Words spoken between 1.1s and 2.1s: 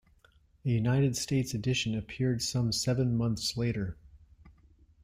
States edition